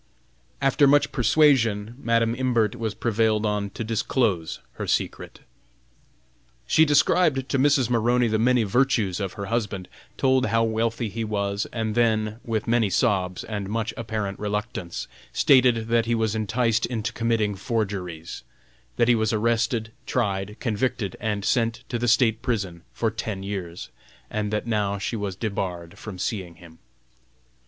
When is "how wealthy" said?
10.47-11.07